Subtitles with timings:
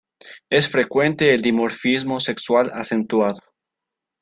[0.49, 3.39] Es frecuente el dimorfismo sexual acentuado.